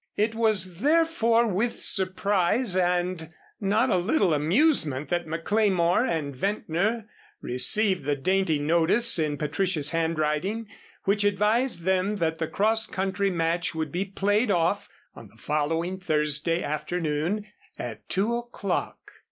It 0.15 0.33
was, 0.33 0.79
therefore, 0.79 1.45
with 1.45 1.79
surprise 1.79 2.75
and 2.75 3.29
not 3.59 3.91
a 3.91 3.97
little 3.97 4.33
amusement 4.33 5.09
that 5.09 5.27
McLemore 5.27 6.09
and 6.09 6.35
Ventnor 6.35 7.05
received 7.39 8.03
the 8.05 8.15
dainty 8.15 8.57
notice 8.57 9.19
in 9.19 9.37
Patricia's 9.37 9.91
handwriting, 9.91 10.65
which 11.03 11.23
advised 11.23 11.81
them 11.83 12.15
that 12.15 12.39
the 12.39 12.47
Cross 12.47 12.87
Country 12.87 13.29
Match 13.29 13.75
would 13.75 13.91
be 13.91 14.03
played 14.05 14.49
off 14.49 14.89
on 15.13 15.27
the 15.27 15.37
following 15.37 15.99
Thursday 15.99 16.63
afternoon, 16.63 17.45
at 17.77 18.09
two 18.09 18.35
o'clock. 18.35 19.11